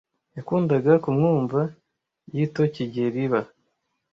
Yakundaga 0.35 0.91
kumwumva 1.03 1.59
yitokigeliba. 2.35 3.39